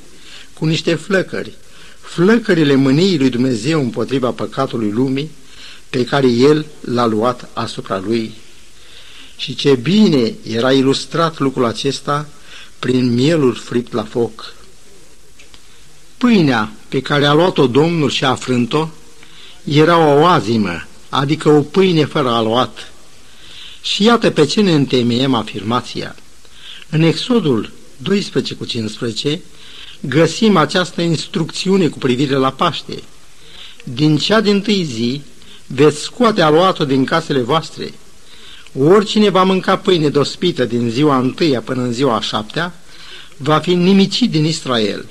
cu 0.55 0.65
niște 0.65 0.95
flăcări, 0.95 1.53
flăcările 2.01 2.75
mâniei 2.75 3.19
lui 3.19 3.31
Dumnezeu 3.31 3.81
împotriva 3.81 4.31
păcatului 4.31 4.91
lumii, 4.91 5.31
pe 5.91 6.05
care 6.05 6.27
El 6.27 6.67
l-a 6.81 7.07
luat 7.07 7.49
asupra 7.53 7.99
lui. 7.99 8.35
Și 9.37 9.55
ce 9.55 9.75
bine 9.75 10.35
era 10.43 10.73
ilustrat 10.73 11.39
lucrul 11.39 11.65
acesta 11.65 12.27
prin 12.79 13.15
mielul 13.15 13.55
fript 13.55 13.93
la 13.93 14.05
foc. 14.05 14.55
Pâinea 16.17 16.73
pe 16.89 17.03
care 17.03 17.27
a 17.27 17.33
luat-o 17.33 17.67
Domnul 17.67 18.11
și 18.11 18.25
a 18.25 18.35
frânt-o 18.35 18.89
era 19.65 19.99
o 19.99 20.21
oazimă, 20.21 20.87
adică 21.09 21.49
o 21.49 21.61
pâine 21.61 22.05
fără 22.05 22.29
aluat. 22.29 22.93
Și 23.83 24.03
iată 24.03 24.31
pe 24.31 24.45
ce 24.45 24.61
ne 24.61 24.73
întemeiem 24.75 25.35
afirmația. 25.35 26.17
În 26.91 27.03
Exodul 27.03 27.71
12 27.97 28.55
cu 28.55 28.65
15 28.65 29.43
găsim 30.01 30.57
această 30.57 31.03
instrucțiune 31.03 31.89
cu 31.89 31.99
privire 31.99 32.35
la 32.35 32.51
Paște. 32.51 33.03
Din 33.85 34.17
cea 34.17 34.41
din 34.41 34.61
tâi 34.61 34.85
zi 34.85 35.23
veți 35.67 36.01
scoate 36.01 36.43
aluatul 36.43 36.87
din 36.87 37.05
casele 37.05 37.41
voastre. 37.41 37.93
Oricine 38.79 39.29
va 39.29 39.43
mânca 39.43 39.77
pâine 39.77 40.09
dospită 40.09 40.65
din 40.65 40.91
ziua 40.91 41.19
întâia 41.19 41.61
până 41.61 41.83
în 41.83 41.93
ziua 41.93 42.17
a 42.17 42.21
șaptea, 42.21 42.75
va 43.37 43.59
fi 43.59 43.75
nimicit 43.75 44.31
din 44.31 44.45
Israel. 44.45 45.09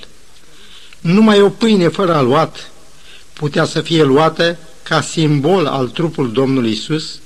Numai 1.01 1.41
o 1.41 1.49
pâine 1.49 1.87
fără 1.87 2.13
aluat 2.13 2.71
putea 3.33 3.65
să 3.65 3.81
fie 3.81 4.03
luată 4.03 4.57
ca 4.83 5.01
simbol 5.01 5.65
al 5.65 5.87
trupul 5.87 6.31
Domnului 6.31 6.71
Isus, 6.71 7.19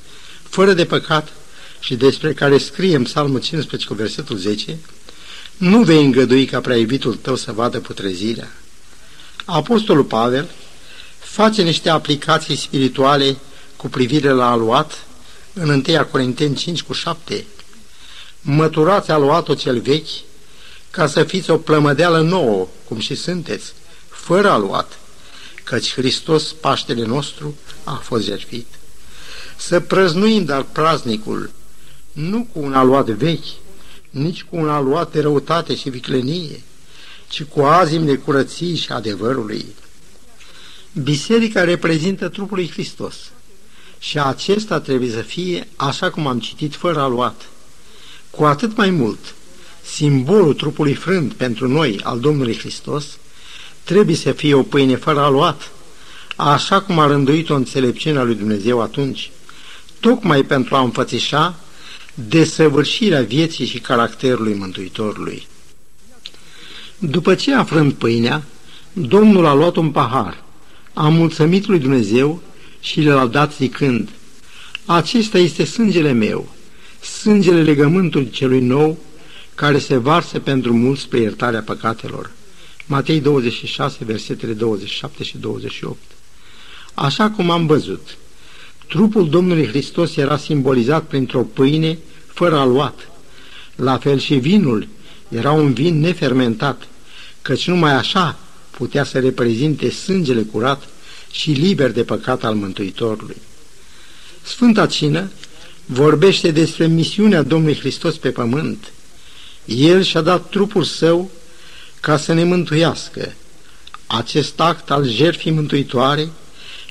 fără 0.43 0.73
de 0.73 0.85
păcat 0.85 1.27
și 1.79 1.95
despre 1.95 2.33
care 2.33 2.57
scrie 2.57 2.95
în 2.95 3.03
Psalmul 3.03 3.39
15 3.39 3.87
cu 3.87 3.93
versetul 3.93 4.37
10, 4.37 4.77
nu 5.57 5.83
vei 5.83 6.05
îngădui 6.05 6.45
ca 6.45 6.59
prea 6.59 6.77
iubitul 6.77 7.15
tău 7.15 7.35
să 7.35 7.51
vadă 7.51 7.79
putrezirea. 7.79 8.51
Apostolul 9.45 10.03
Pavel 10.03 10.49
face 11.29 11.61
niște 11.61 11.89
aplicații 11.89 12.55
spirituale 12.55 13.37
cu 13.75 13.87
privire 13.87 14.29
la 14.29 14.51
aluat 14.51 15.05
în 15.53 15.69
1 15.69 16.05
Corinteni 16.11 16.55
5 16.55 16.83
cu 16.83 16.93
7. 16.93 17.45
Măturați 18.41 19.11
aluatul 19.11 19.55
cel 19.55 19.79
vechi 19.79 20.07
ca 20.89 21.07
să 21.07 21.23
fiți 21.23 21.49
o 21.49 21.57
plămădeală 21.57 22.21
nouă, 22.21 22.67
cum 22.87 22.99
și 22.99 23.15
sunteți, 23.15 23.73
fără 24.09 24.49
aluat, 24.49 24.99
căci 25.63 25.93
Hristos, 25.93 26.53
Paștele 26.53 27.05
nostru, 27.05 27.55
a 27.83 27.93
fost 27.93 28.23
jertfit. 28.23 28.67
Să 29.57 29.79
prăznuim 29.79 30.45
dar 30.45 30.61
praznicul, 30.61 31.51
nu 32.11 32.47
cu 32.53 32.59
un 32.59 32.73
aluat 32.73 33.05
vechi, 33.05 33.47
nici 34.09 34.43
cu 34.43 34.55
un 34.55 34.69
aluat 34.69 35.11
de 35.11 35.21
răutate 35.21 35.75
și 35.75 35.89
viclenie, 35.89 36.61
ci 37.27 37.43
cu 37.43 37.61
azim 37.61 38.05
de 38.05 38.17
curății 38.17 38.75
și 38.75 38.91
adevărului. 38.91 39.65
Biserica 40.93 41.63
reprezintă 41.63 42.27
trupul 42.27 42.57
lui 42.57 42.69
Hristos 42.69 43.15
și 43.99 44.19
acesta 44.19 44.79
trebuie 44.79 45.09
să 45.11 45.21
fie, 45.21 45.67
așa 45.75 46.09
cum 46.09 46.27
am 46.27 46.39
citit, 46.39 46.75
fără 46.75 46.99
aluat. 46.99 47.49
Cu 48.29 48.43
atât 48.43 48.77
mai 48.77 48.89
mult, 48.89 49.35
simbolul 49.81 50.53
trupului 50.53 50.93
frânt 50.93 51.33
pentru 51.33 51.67
noi 51.67 51.99
al 52.03 52.19
Domnului 52.19 52.57
Hristos 52.57 53.05
trebuie 53.83 54.15
să 54.15 54.31
fie 54.31 54.53
o 54.53 54.63
pâine 54.63 54.95
fără 54.95 55.19
aluat, 55.19 55.71
așa 56.35 56.81
cum 56.81 56.99
a 56.99 57.07
rânduit-o 57.07 57.55
înțelepciunea 57.55 58.23
lui 58.23 58.35
Dumnezeu 58.35 58.81
atunci, 58.81 59.31
tocmai 59.99 60.43
pentru 60.43 60.75
a 60.75 60.81
înfățișa 60.81 61.59
desăvârșirea 62.13 63.21
vieții 63.21 63.65
și 63.65 63.79
caracterului 63.79 64.53
Mântuitorului. 64.53 65.47
După 66.97 67.35
ce 67.35 67.53
a 67.53 67.63
frânt 67.63 67.93
pâinea, 67.93 68.43
Domnul 68.93 69.45
a 69.45 69.53
luat 69.53 69.75
un 69.75 69.91
pahar, 69.91 70.43
a 70.99 71.07
mulțumit 71.07 71.67
lui 71.67 71.79
Dumnezeu 71.79 72.41
și 72.79 73.01
le-a 73.01 73.25
dat 73.25 73.53
zicând, 73.53 74.09
Acesta 74.85 75.37
este 75.37 75.65
sângele 75.65 76.11
meu, 76.11 76.49
sângele 77.19 77.61
legământului 77.61 78.29
celui 78.29 78.59
nou, 78.59 78.97
care 79.55 79.79
se 79.79 79.97
varsă 79.97 80.39
pentru 80.39 80.73
mulți 80.73 81.01
spre 81.01 81.19
iertarea 81.19 81.61
păcatelor. 81.61 82.31
Matei 82.85 83.19
26, 83.19 83.97
versetele 84.05 84.53
27 84.53 85.23
și 85.23 85.37
28. 85.37 85.97
Așa 86.93 87.29
cum 87.29 87.49
am 87.49 87.65
văzut, 87.65 88.17
trupul 88.87 89.29
Domnului 89.29 89.67
Hristos 89.67 90.15
era 90.15 90.37
simbolizat 90.37 91.03
printr-o 91.03 91.41
pâine 91.41 91.97
fără 92.27 92.57
aluat. 92.57 93.11
La 93.75 93.97
fel 93.97 94.19
și 94.19 94.35
vinul 94.35 94.87
era 95.29 95.51
un 95.51 95.73
vin 95.73 95.99
nefermentat, 95.99 96.87
căci 97.41 97.67
numai 97.67 97.93
așa 97.93 98.39
putea 98.79 99.03
să 99.03 99.19
reprezinte 99.19 99.89
sângele 99.89 100.41
curat 100.41 100.87
și 101.31 101.51
liber 101.51 101.91
de 101.91 102.03
păcat 102.03 102.43
al 102.43 102.55
Mântuitorului. 102.55 103.37
Sfânta 104.41 104.85
Cină 104.85 105.31
vorbește 105.85 106.51
despre 106.51 106.87
misiunea 106.87 107.41
Domnului 107.41 107.79
Hristos 107.79 108.17
pe 108.17 108.29
pământ. 108.31 108.91
El 109.65 110.03
și-a 110.03 110.21
dat 110.21 110.49
trupul 110.49 110.83
său 110.83 111.31
ca 111.99 112.17
să 112.17 112.33
ne 112.33 112.43
mântuiască. 112.43 113.33
Acest 114.07 114.59
act 114.59 114.91
al 114.91 115.09
jertfii 115.09 115.51
mântuitoare 115.51 116.29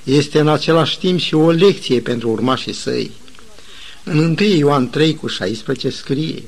este 0.05 0.39
în 0.39 0.49
același 0.49 0.99
timp 0.99 1.19
și 1.21 1.35
o 1.35 1.51
lecție 1.51 2.01
pentru 2.01 2.31
urmașii 2.31 2.73
săi. 2.73 3.11
În 4.05 4.19
1 4.19 4.35
Ioan 4.41 4.91
3 4.91 5.15
cu 5.15 5.27
16 5.27 5.91
scrie 5.91 6.43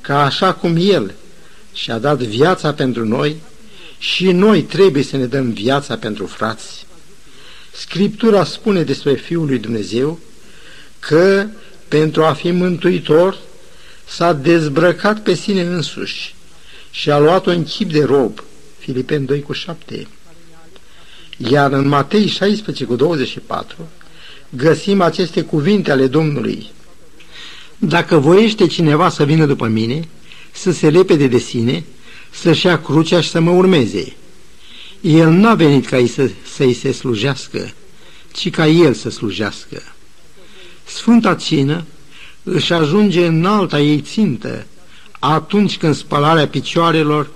că 0.00 0.12
așa 0.12 0.52
cum 0.52 0.76
El 0.78 1.14
și-a 1.72 1.98
dat 1.98 2.18
viața 2.18 2.72
pentru 2.72 3.06
noi, 3.06 3.36
și 4.02 4.32
noi 4.32 4.62
trebuie 4.62 5.02
să 5.02 5.16
ne 5.16 5.26
dăm 5.26 5.50
viața 5.50 5.96
pentru 5.96 6.26
frați. 6.26 6.86
Scriptura 7.72 8.44
spune 8.44 8.82
despre 8.82 9.14
Fiul 9.14 9.46
lui 9.46 9.58
Dumnezeu 9.58 10.18
că 10.98 11.46
pentru 11.88 12.24
a 12.24 12.32
fi 12.32 12.50
mântuitor 12.50 13.38
s-a 14.08 14.32
dezbrăcat 14.32 15.22
pe 15.22 15.34
sine 15.34 15.62
însuși 15.62 16.34
și 16.90 17.10
a 17.10 17.18
luat 17.18 17.46
un 17.46 17.64
chip 17.64 17.92
de 17.92 18.04
rob, 18.04 18.42
Filipen 18.78 19.24
2 19.24 19.42
cu 19.42 19.52
7. 19.52 20.06
Iar 21.36 21.72
în 21.72 21.88
Matei 21.88 22.26
16 22.26 22.84
cu 22.84 22.96
24 22.96 23.88
găsim 24.48 25.00
aceste 25.00 25.42
cuvinte 25.42 25.90
ale 25.90 26.06
Domnului. 26.06 26.70
Dacă 27.78 28.18
voiește 28.18 28.66
cineva 28.66 29.08
să 29.08 29.24
vină 29.24 29.46
după 29.46 29.66
mine, 29.66 30.08
să 30.52 30.70
se 30.72 30.90
lepede 30.90 31.26
de 31.26 31.38
sine, 31.38 31.84
să-și 32.32 32.66
ia 32.66 32.80
crucea 32.80 33.20
și 33.20 33.30
să 33.30 33.40
mă 33.40 33.50
urmeze. 33.50 34.16
El 35.00 35.30
n-a 35.30 35.54
venit 35.54 35.86
ca 35.86 36.04
să, 36.06 36.30
să-i 36.54 36.72
se 36.72 36.92
slujească, 36.92 37.72
ci 38.32 38.50
ca 38.50 38.66
el 38.66 38.94
să 38.94 39.10
slujească. 39.10 39.82
Sfânta 40.84 41.34
Cină 41.34 41.84
își 42.42 42.72
ajunge 42.72 43.26
în 43.26 43.44
alta 43.44 43.80
ei 43.80 44.00
țintă 44.00 44.66
atunci 45.18 45.76
când 45.76 45.94
spălarea 45.94 46.48
picioarelor 46.48 47.30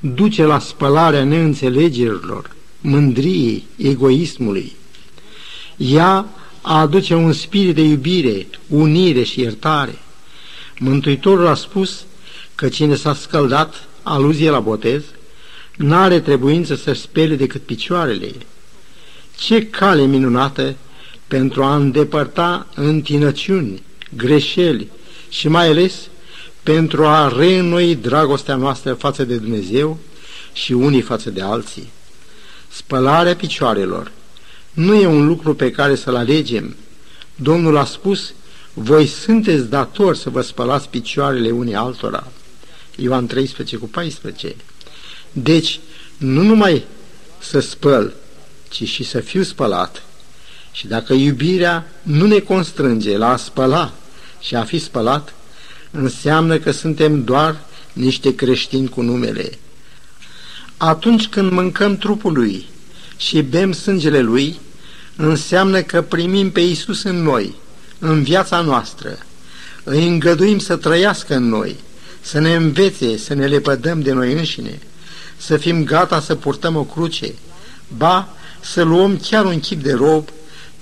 duce 0.00 0.44
la 0.44 0.58
spălarea 0.58 1.24
neînțelegerilor, 1.24 2.50
mândriei, 2.80 3.64
egoismului. 3.76 4.76
Ea 5.76 6.26
aduce 6.60 7.14
un 7.14 7.32
spirit 7.32 7.74
de 7.74 7.82
iubire, 7.82 8.46
unire 8.68 9.22
și 9.22 9.40
iertare, 9.40 9.98
Mântuitorul 10.78 11.46
a 11.46 11.54
spus 11.54 12.04
că 12.54 12.68
cine 12.68 12.94
s-a 12.94 13.14
scăldat, 13.14 13.87
aluzie 14.08 14.50
la 14.50 14.60
botez, 14.60 15.02
n-are 15.76 16.20
trebuință 16.20 16.74
să 16.74 16.92
spele 16.92 17.34
decât 17.36 17.62
picioarele. 17.62 18.30
Ce 19.36 19.66
cale 19.66 20.04
minunată 20.04 20.74
pentru 21.26 21.62
a 21.62 21.76
îndepărta 21.76 22.66
întinăciuni, 22.74 23.82
greșeli 24.16 24.88
și 25.28 25.48
mai 25.48 25.68
ales 25.68 25.94
pentru 26.62 27.06
a 27.06 27.32
reînnoi 27.36 27.94
dragostea 27.94 28.56
noastră 28.56 28.94
față 28.94 29.24
de 29.24 29.36
Dumnezeu 29.36 29.98
și 30.52 30.72
unii 30.72 31.00
față 31.00 31.30
de 31.30 31.40
alții. 31.40 31.88
Spălarea 32.68 33.34
picioarelor 33.34 34.12
nu 34.72 34.94
e 34.94 35.06
un 35.06 35.26
lucru 35.26 35.54
pe 35.54 35.70
care 35.70 35.94
să-l 35.94 36.16
alegem. 36.16 36.76
Domnul 37.34 37.76
a 37.76 37.84
spus, 37.84 38.32
voi 38.74 39.06
sunteți 39.06 39.68
datori 39.68 40.18
să 40.18 40.30
vă 40.30 40.40
spălați 40.40 40.88
picioarele 40.88 41.50
unii 41.50 41.74
altora. 41.74 42.26
Ioan 43.00 43.26
13 43.26 43.76
cu 43.76 43.86
14. 43.86 44.56
Deci, 45.32 45.80
nu 46.16 46.42
numai 46.42 46.84
să 47.38 47.60
spăl, 47.60 48.14
ci 48.68 48.88
și 48.88 49.04
să 49.04 49.20
fiu 49.20 49.42
spălat. 49.42 50.02
Și 50.72 50.86
dacă 50.86 51.12
iubirea 51.12 51.92
nu 52.02 52.26
ne 52.26 52.38
constrânge 52.38 53.16
la 53.16 53.28
a 53.28 53.36
spăla 53.36 53.92
și 54.40 54.54
a 54.54 54.64
fi 54.64 54.78
spălat, 54.78 55.34
înseamnă 55.90 56.58
că 56.58 56.70
suntem 56.70 57.24
doar 57.24 57.56
niște 57.92 58.34
creștini 58.34 58.88
cu 58.88 59.02
numele. 59.02 59.58
Atunci 60.76 61.26
când 61.26 61.50
mâncăm 61.50 61.96
trupul 61.96 62.32
lui 62.32 62.66
și 63.16 63.42
bem 63.42 63.72
sângele 63.72 64.20
lui, 64.20 64.60
înseamnă 65.16 65.82
că 65.82 66.02
primim 66.02 66.50
pe 66.50 66.60
Isus 66.60 67.02
în 67.02 67.22
noi, 67.22 67.54
în 67.98 68.22
viața 68.22 68.60
noastră. 68.60 69.18
Îi 69.84 70.06
îngăduim 70.06 70.58
să 70.58 70.76
trăiască 70.76 71.34
în 71.34 71.48
noi, 71.48 71.76
să 72.20 72.38
ne 72.38 72.54
învețe, 72.54 73.16
să 73.16 73.34
ne 73.34 73.46
lepădăm 73.46 74.00
de 74.00 74.12
noi 74.12 74.32
înșine, 74.32 74.78
să 75.36 75.56
fim 75.56 75.84
gata 75.84 76.20
să 76.20 76.34
purtăm 76.34 76.76
o 76.76 76.84
cruce, 76.84 77.34
ba 77.96 78.28
să 78.60 78.82
luăm 78.82 79.16
chiar 79.16 79.44
un 79.44 79.60
chip 79.60 79.82
de 79.82 79.92
rob 79.92 80.28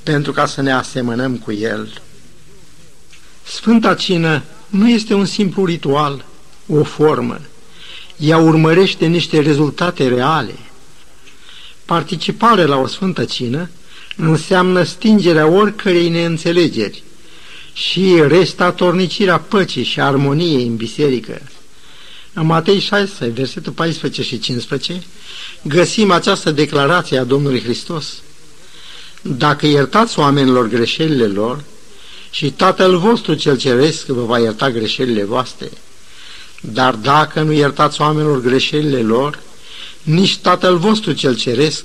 pentru 0.02 0.32
ca 0.32 0.46
să 0.46 0.62
ne 0.62 0.72
asemănăm 0.72 1.36
cu 1.36 1.52
el. 1.52 2.00
Sfânta 3.42 3.94
Cină 3.94 4.42
nu 4.68 4.88
este 4.88 5.14
un 5.14 5.24
simplu 5.24 5.64
ritual, 5.64 6.24
o 6.66 6.84
formă. 6.84 7.40
Ea 8.16 8.38
urmărește 8.38 9.06
niște 9.06 9.40
rezultate 9.40 10.08
reale. 10.08 10.54
Participare 11.84 12.64
la 12.64 12.76
o 12.76 12.86
Sfântă 12.86 13.24
Cină 13.24 13.70
înseamnă 14.16 14.82
stingerea 14.82 15.46
oricărei 15.46 16.08
neînțelegeri 16.08 17.02
și 17.76 18.22
restatornicirea 18.26 19.38
păcii 19.38 19.82
și 19.82 20.00
armoniei 20.00 20.66
în 20.66 20.76
biserică. 20.76 21.40
În 22.32 22.46
Matei 22.46 22.78
16, 22.78 23.40
versetul 23.40 23.72
14 23.72 24.22
și 24.22 24.38
15, 24.38 25.02
găsim 25.62 26.10
această 26.10 26.50
declarație 26.50 27.18
a 27.18 27.24
Domnului 27.24 27.62
Hristos. 27.62 28.14
Dacă 29.22 29.66
iertați 29.66 30.18
oamenilor 30.18 30.68
greșelile 30.68 31.26
lor, 31.26 31.64
și 32.30 32.50
Tatăl 32.50 32.98
vostru 32.98 33.34
cel 33.34 33.56
ceresc 33.56 34.06
vă 34.06 34.24
va 34.24 34.38
ierta 34.38 34.70
greșelile 34.70 35.24
voastre. 35.24 35.70
Dar 36.60 36.94
dacă 36.94 37.42
nu 37.42 37.52
iertați 37.52 38.00
oamenilor 38.00 38.40
greșelile 38.40 39.00
lor, 39.00 39.38
nici 40.02 40.36
Tatăl 40.36 40.76
vostru 40.76 41.12
cel 41.12 41.36
ceresc 41.36 41.84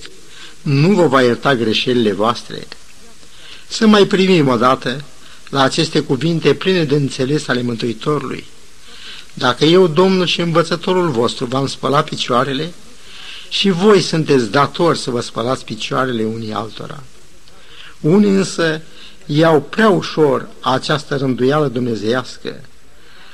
nu 0.62 0.94
vă 0.94 1.08
va 1.08 1.22
ierta 1.22 1.56
greșelile 1.56 2.12
voastre. 2.12 2.68
Să 3.68 3.88
mai 3.88 4.06
primim 4.06 4.48
odată 4.48 5.04
la 5.52 5.62
aceste 5.62 6.00
cuvinte 6.00 6.54
pline 6.54 6.84
de 6.84 6.96
înțeles 6.96 7.48
ale 7.48 7.62
Mântuitorului. 7.62 8.46
Dacă 9.34 9.66
eu, 9.66 9.88
Domnul 9.88 10.26
și 10.26 10.42
învățătorul 10.42 11.10
vostru, 11.10 11.46
v-am 11.46 11.68
spălat 11.68 12.10
picioarele, 12.10 12.74
și 13.50 13.70
voi 13.70 14.02
sunteți 14.02 14.52
datori 14.52 14.98
să 14.98 15.10
vă 15.10 15.22
spălați 15.22 15.66
picioarele 15.66 16.24
unii 16.24 16.54
altora. 16.54 17.04
Unii 18.00 18.30
însă 18.30 18.82
iau 19.26 19.62
prea 19.62 19.90
ușor 19.90 20.48
această 20.60 21.16
rânduială 21.16 21.68
dumnezeiască. 21.68 22.62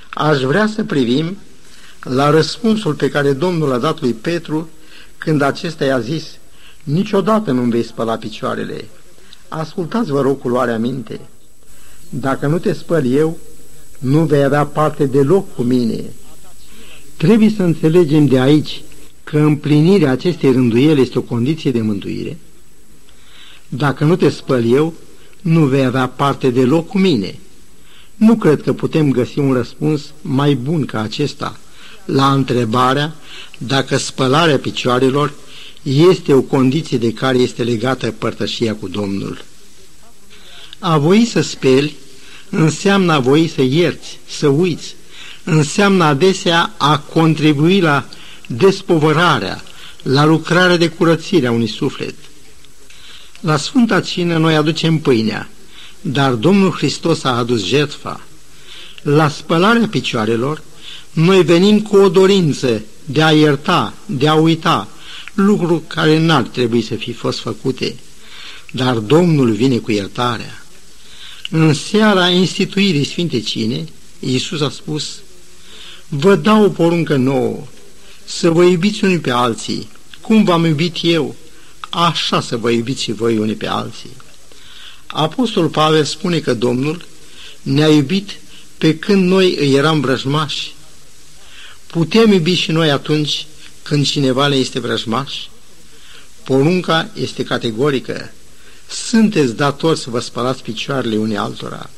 Aș 0.09 0.41
vrea 0.41 0.67
să 0.75 0.83
privim 0.83 1.37
la 2.03 2.29
răspunsul 2.29 2.93
pe 2.93 3.09
care 3.09 3.33
Domnul 3.33 3.73
a 3.73 3.77
dat 3.77 4.01
lui 4.01 4.13
Petru 4.13 4.69
când 5.17 5.41
acesta 5.41 5.85
i-a 5.85 5.99
zis, 5.99 6.25
niciodată 6.83 7.51
nu-mi 7.51 7.71
vei 7.71 7.83
spăla 7.83 8.17
picioarele. 8.17 8.85
Ascultați, 9.47 10.11
vă 10.11 10.21
rog, 10.21 10.39
cu 10.39 10.47
luarea 10.47 10.77
minte. 10.77 11.19
Dacă 12.09 12.47
nu 12.47 12.59
te 12.59 12.73
spăl 12.73 13.11
eu, 13.11 13.37
nu 13.99 14.23
vei 14.23 14.43
avea 14.43 14.65
parte 14.65 15.05
deloc 15.05 15.55
cu 15.55 15.61
mine. 15.61 16.03
Trebuie 17.17 17.49
să 17.49 17.63
înțelegem 17.63 18.25
de 18.25 18.39
aici 18.39 18.81
că 19.23 19.37
împlinirea 19.37 20.11
acestei 20.11 20.51
rânduieli 20.51 21.01
este 21.01 21.17
o 21.17 21.21
condiție 21.21 21.71
de 21.71 21.81
mântuire. 21.81 22.37
Dacă 23.69 24.03
nu 24.03 24.15
te 24.15 24.29
spăl 24.29 24.71
eu, 24.71 24.93
nu 25.41 25.65
vei 25.65 25.85
avea 25.85 26.07
parte 26.07 26.49
deloc 26.49 26.87
cu 26.87 26.97
mine. 26.97 27.39
Nu 28.15 28.35
cred 28.35 28.61
că 28.61 28.73
putem 28.73 29.11
găsi 29.11 29.39
un 29.39 29.53
răspuns 29.53 30.13
mai 30.21 30.55
bun 30.55 30.85
ca 30.85 31.01
acesta 31.01 31.59
la 32.05 32.31
întrebarea 32.31 33.15
dacă 33.57 33.97
spălarea 33.97 34.57
picioarelor 34.57 35.33
este 35.83 36.33
o 36.33 36.41
condiție 36.41 36.97
de 36.97 37.13
care 37.13 37.37
este 37.37 37.63
legată 37.63 38.11
părtășia 38.11 38.75
cu 38.75 38.87
Domnul. 38.87 39.45
A 40.79 40.97
voi 40.97 41.25
să 41.25 41.41
speli 41.41 41.95
înseamnă 42.49 43.13
a 43.13 43.19
voi 43.19 43.51
să 43.55 43.61
ierți, 43.61 44.19
să 44.29 44.47
uiți, 44.47 44.95
înseamnă 45.43 46.03
adesea 46.03 46.73
a 46.77 46.99
contribui 46.99 47.79
la 47.79 48.05
despovărarea, 48.47 49.63
la 50.01 50.25
lucrarea 50.25 50.77
de 50.77 50.87
curățire 50.87 51.47
a 51.47 51.51
unui 51.51 51.67
suflet. 51.67 52.15
La 53.39 53.57
Sfânta 53.57 54.01
Cină 54.01 54.37
noi 54.37 54.55
aducem 54.55 54.97
pâinea, 54.97 55.49
dar 56.01 56.31
Domnul 56.31 56.71
Hristos 56.71 57.23
a 57.23 57.37
adus 57.37 57.65
jertfa. 57.65 58.21
La 59.01 59.29
spălarea 59.29 59.87
picioarelor, 59.87 60.61
noi 61.11 61.43
venim 61.43 61.81
cu 61.81 61.97
o 61.97 62.09
dorință 62.09 62.81
de 63.05 63.23
a 63.23 63.31
ierta, 63.31 63.93
de 64.05 64.27
a 64.27 64.33
uita, 64.33 64.87
lucru 65.33 65.83
care 65.87 66.19
n-ar 66.19 66.41
trebui 66.43 66.81
să 66.81 66.95
fi 66.95 67.13
fost 67.13 67.39
făcute, 67.39 67.95
dar 68.71 68.95
Domnul 68.95 69.51
vine 69.51 69.77
cu 69.77 69.91
iertarea. 69.91 70.61
În 71.49 71.73
seara 71.73 72.29
instituirii 72.29 73.05
Sfinte 73.05 73.39
Cine, 73.39 73.85
Iisus 74.19 74.61
a 74.61 74.69
spus, 74.69 75.15
Vă 76.07 76.35
dau 76.35 76.63
o 76.63 76.69
poruncă 76.69 77.15
nouă, 77.15 77.67
să 78.25 78.49
vă 78.49 78.63
iubiți 78.63 79.03
unii 79.03 79.19
pe 79.19 79.31
alții, 79.31 79.89
cum 80.21 80.43
v-am 80.43 80.65
iubit 80.65 80.95
eu, 81.01 81.35
așa 81.89 82.41
să 82.41 82.57
vă 82.57 82.69
iubiți 82.69 83.01
și 83.01 83.11
voi 83.11 83.37
unii 83.37 83.55
pe 83.55 83.67
alții. 83.67 84.09
Apostolul 85.07 85.69
Pavel 85.69 86.03
spune 86.03 86.39
că 86.39 86.53
Domnul 86.53 87.05
ne-a 87.61 87.89
iubit 87.89 88.29
pe 88.77 88.97
când 88.97 89.27
noi 89.27 89.55
îi 89.59 89.73
eram 89.73 89.99
vrăjmași. 89.99 90.73
Putem 91.87 92.31
iubi 92.31 92.53
și 92.53 92.71
noi 92.71 92.91
atunci 92.91 93.45
când 93.81 94.05
cineva 94.05 94.47
le 94.47 94.55
este 94.55 94.79
vrăjmaș? 94.79 95.33
Porunca 96.43 97.09
este 97.13 97.43
categorică. 97.43 98.31
Sunteți 98.89 99.55
datori 99.55 99.99
să 99.99 100.09
vă 100.09 100.19
spălați 100.19 100.63
picioarele 100.63 101.15
unii 101.15 101.37
altora. 101.37 101.89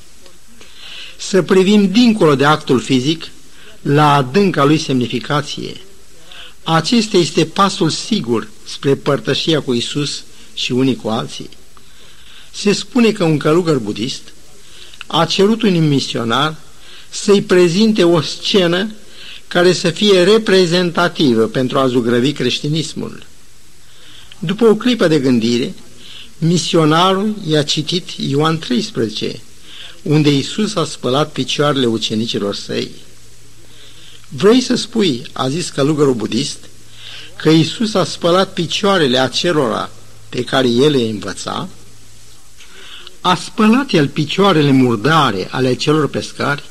Să 1.17 1.41
privim 1.41 1.91
dincolo 1.91 2.35
de 2.35 2.45
actul 2.45 2.79
fizic 2.79 3.27
la 3.81 4.13
adânca 4.13 4.63
lui 4.63 4.77
semnificație– 4.77 5.81
acesta 6.63 7.17
este 7.17 7.45
pasul 7.45 7.89
sigur 7.89 8.47
spre 8.67 8.95
părtășia 8.95 9.61
cu 9.61 9.73
Isus 9.73 10.23
și 10.53 10.71
unii 10.71 10.95
cu 10.95 11.07
alții. 11.07 11.49
Se 12.51 12.73
spune 12.73 13.11
că 13.11 13.23
un 13.23 13.37
călugăr 13.37 13.77
budist 13.77 14.21
a 15.07 15.25
cerut 15.25 15.61
un 15.61 15.87
misionar 15.87 16.55
să-i 17.09 17.41
prezinte 17.41 18.03
o 18.03 18.21
scenă 18.21 18.91
care 19.47 19.73
să 19.73 19.89
fie 19.89 20.23
reprezentativă 20.23 21.45
pentru 21.45 21.79
a 21.79 21.87
zugrăvi 21.87 22.31
creștinismul. 22.31 23.23
După 24.39 24.65
o 24.65 24.75
clipă 24.75 25.07
de 25.07 25.19
gândire, 25.19 25.73
misionarul 26.39 27.35
i-a 27.47 27.63
citit 27.63 28.09
Ioan 28.09 28.59
13, 28.59 29.41
unde 30.01 30.33
Isus 30.33 30.75
a 30.75 30.85
spălat 30.85 31.31
picioarele 31.31 31.85
ucenicilor 31.85 32.55
săi. 32.55 32.91
Vrei 34.27 34.61
să 34.61 34.75
spui, 34.75 35.21
a 35.33 35.49
zis 35.49 35.69
călugărul 35.69 36.13
budist, 36.13 36.57
că 37.35 37.49
Isus 37.49 37.93
a 37.93 38.03
spălat 38.03 38.53
picioarele 38.53 39.17
acelora 39.17 39.89
pe 40.29 40.43
care 40.43 40.67
el 40.67 40.91
le 40.91 41.01
învăța? 41.01 41.67
A 43.21 43.35
spălat 43.35 43.91
el 43.91 44.07
picioarele 44.07 44.71
murdare 44.71 45.47
ale 45.51 45.73
celor 45.73 46.09
pescari? 46.09 46.63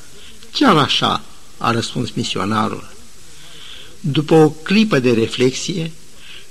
Chiar 0.53 0.77
așa, 0.77 1.23
a 1.57 1.71
răspuns 1.71 2.11
misionarul. 2.11 2.93
După 4.01 4.35
o 4.35 4.49
clipă 4.49 4.99
de 4.99 5.13
reflexie, 5.13 5.93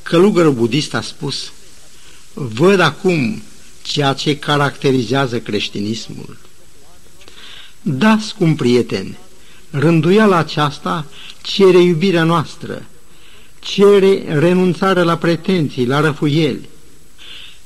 călugărul 0.04 0.54
budist 0.54 0.94
a 0.94 1.02
spus, 1.02 1.52
Văd 2.40 2.80
acum 2.80 3.42
ceea 3.82 4.14
ce 4.14 4.38
caracterizează 4.38 5.40
creștinismul. 5.40 6.38
Da, 7.82 8.18
scump 8.22 8.58
prieten, 8.58 9.18
Rânduiala 9.70 10.38
aceasta 10.38 11.06
cere 11.42 11.82
iubirea 11.82 12.24
noastră, 12.24 12.86
cere 13.60 14.40
renunțarea 14.40 15.04
la 15.04 15.18
pretenții, 15.18 15.86
la 15.86 16.00
răfuieli. 16.00 16.70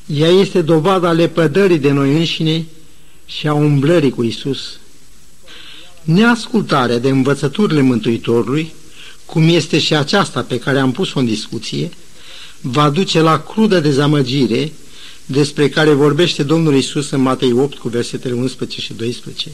Ea 0.05 0.29
este 0.29 0.61
dovada 0.61 1.11
lepădării 1.11 1.79
de 1.79 1.91
noi 1.91 2.17
înșine 2.17 2.65
și 3.25 3.47
a 3.47 3.53
umblării 3.53 4.09
cu 4.09 4.23
Isus. 4.23 4.79
Neascultarea 6.03 6.97
de 6.97 7.09
învățăturile 7.09 7.81
Mântuitorului, 7.81 8.73
cum 9.25 9.43
este 9.47 9.79
și 9.79 9.95
aceasta 9.95 10.41
pe 10.41 10.59
care 10.59 10.79
am 10.79 10.91
pus-o 10.91 11.19
în 11.19 11.25
discuție, 11.25 11.91
va 12.61 12.89
duce 12.89 13.19
la 13.19 13.41
crudă 13.43 13.79
dezamăgire 13.79 14.71
despre 15.25 15.69
care 15.69 15.93
vorbește 15.93 16.43
Domnul 16.43 16.75
Isus 16.75 17.09
în 17.09 17.21
Matei 17.21 17.51
8 17.51 17.77
cu 17.77 17.87
versetele 17.89 18.33
11 18.33 18.81
și 18.81 18.93
12. 18.93 19.51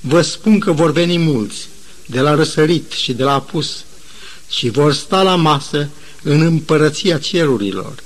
Vă 0.00 0.20
spun 0.20 0.58
că 0.58 0.72
vor 0.72 0.92
veni 0.92 1.18
mulți 1.18 1.68
de 2.06 2.20
la 2.20 2.34
răsărit 2.34 2.92
și 2.92 3.12
de 3.12 3.22
la 3.22 3.32
apus 3.32 3.84
și 4.50 4.68
vor 4.68 4.92
sta 4.92 5.22
la 5.22 5.36
masă 5.36 5.88
în 6.22 6.40
împărăția 6.40 7.18
cerurilor, 7.18 8.02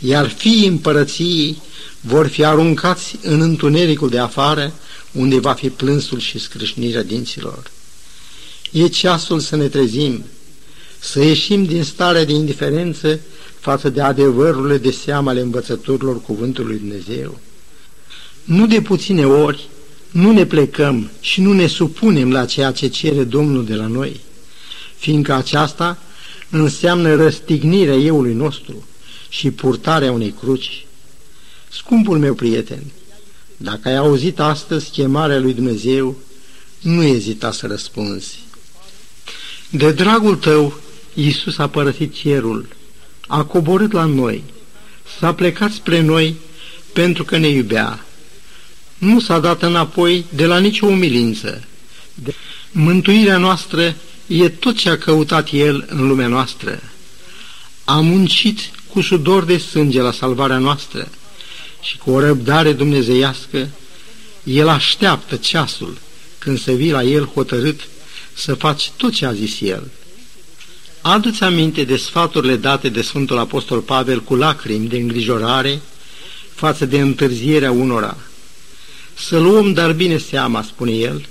iar 0.00 0.28
fiii 0.28 0.66
împărăției 0.66 1.62
vor 2.00 2.26
fi 2.26 2.44
aruncați 2.44 3.16
în 3.22 3.40
întunericul 3.40 4.08
de 4.08 4.18
afară, 4.18 4.72
unde 5.12 5.38
va 5.38 5.52
fi 5.52 5.70
plânsul 5.70 6.18
și 6.18 6.38
scrâșnirea 6.38 7.02
dinților. 7.02 7.70
E 8.70 8.86
ceasul 8.86 9.40
să 9.40 9.56
ne 9.56 9.68
trezim, 9.68 10.24
să 11.04 11.22
ieșim 11.22 11.64
din 11.64 11.82
starea 11.82 12.24
de 12.24 12.32
indiferență 12.32 13.20
față 13.60 13.88
de 13.88 14.00
adevărurile 14.00 14.78
de 14.78 14.90
seamă 14.90 15.30
ale 15.30 15.40
învățăturilor 15.40 16.22
Cuvântului 16.22 16.78
Dumnezeu. 16.78 17.38
Nu 18.44 18.66
de 18.66 18.80
puține 18.80 19.26
ori 19.26 19.68
nu 20.10 20.32
ne 20.32 20.46
plecăm 20.46 21.10
și 21.20 21.40
nu 21.40 21.52
ne 21.52 21.66
supunem 21.66 22.32
la 22.32 22.44
ceea 22.44 22.72
ce 22.72 22.88
cere 22.88 23.24
Domnul 23.24 23.64
de 23.64 23.74
la 23.74 23.86
noi, 23.86 24.20
fiindcă 24.96 25.32
aceasta 25.32 25.98
înseamnă 26.50 27.14
răstignirea 27.14 27.94
euului 27.94 28.34
nostru 28.34 28.86
și 29.28 29.50
purtarea 29.50 30.12
unei 30.12 30.34
cruci. 30.40 30.86
Scumpul 31.70 32.18
meu 32.18 32.34
prieten, 32.34 32.82
dacă 33.56 33.88
ai 33.88 33.96
auzit 33.96 34.40
astăzi 34.40 34.90
chemarea 34.90 35.38
lui 35.38 35.54
Dumnezeu, 35.54 36.16
nu 36.80 37.02
ezita 37.02 37.52
să 37.52 37.66
răspunzi. 37.66 38.38
De 39.70 39.92
dragul 39.92 40.36
tău, 40.36 40.82
Iisus 41.14 41.58
a 41.58 41.68
părăsit 41.68 42.14
cerul, 42.14 42.68
a 43.26 43.44
coborât 43.44 43.92
la 43.92 44.04
noi, 44.04 44.44
s-a 45.18 45.34
plecat 45.34 45.72
spre 45.72 46.00
noi 46.00 46.34
pentru 46.92 47.24
că 47.24 47.36
ne 47.36 47.48
iubea. 47.48 48.04
Nu 48.98 49.20
s-a 49.20 49.38
dat 49.38 49.62
înapoi 49.62 50.24
de 50.34 50.46
la 50.46 50.58
nicio 50.58 50.86
umilință. 50.86 51.64
Mântuirea 52.70 53.36
noastră 53.36 53.94
e 54.26 54.48
tot 54.48 54.76
ce 54.76 54.88
a 54.90 54.98
căutat 54.98 55.48
El 55.52 55.86
în 55.88 56.06
lumea 56.06 56.26
noastră. 56.26 56.82
A 57.84 58.00
muncit 58.00 58.58
cu 58.92 59.00
sudor 59.00 59.44
de 59.44 59.58
sânge 59.58 60.00
la 60.00 60.12
salvarea 60.12 60.58
noastră 60.58 61.08
și 61.82 61.98
cu 61.98 62.10
o 62.10 62.20
răbdare 62.20 62.72
dumnezeiască, 62.72 63.68
El 64.44 64.68
așteaptă 64.68 65.36
ceasul 65.36 65.98
când 66.38 66.60
să 66.60 66.72
vii 66.72 66.90
la 66.90 67.02
El 67.02 67.24
hotărât 67.24 67.80
să 68.34 68.54
faci 68.54 68.90
tot 68.96 69.12
ce 69.12 69.26
a 69.26 69.32
zis 69.32 69.60
El. 69.60 69.90
Adu-ți 71.06 71.42
aminte 71.42 71.84
de 71.84 71.96
sfaturile 71.96 72.56
date 72.56 72.88
de 72.88 73.02
Sfântul 73.02 73.38
Apostol 73.38 73.80
Pavel 73.80 74.22
cu 74.22 74.34
lacrimi 74.34 74.88
de 74.88 74.96
îngrijorare 74.96 75.80
față 76.54 76.86
de 76.86 77.00
întârzierea 77.00 77.70
unora. 77.70 78.16
Să 79.14 79.38
luăm 79.38 79.72
dar 79.72 79.92
bine 79.92 80.18
seama, 80.18 80.62
spune 80.62 80.92
el, 80.92 81.26